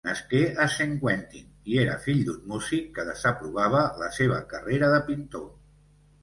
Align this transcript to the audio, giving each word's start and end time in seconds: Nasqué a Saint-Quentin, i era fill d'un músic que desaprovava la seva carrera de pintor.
Nasqué 0.07 0.39
a 0.63 0.65
Saint-Quentin, 0.75 1.51
i 1.73 1.77
era 1.81 1.97
fill 2.05 2.23
d'un 2.29 2.39
músic 2.53 2.87
que 2.97 3.05
desaprovava 3.11 3.83
la 4.05 4.09
seva 4.17 4.41
carrera 4.55 4.91
de 4.97 5.05
pintor. 5.13 5.47